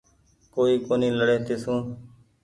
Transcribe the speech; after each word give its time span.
ڪوئي 0.53 0.75
ڪونيٚ 0.85 1.17
لهڙي 1.19 1.37
تيسون 1.47 1.81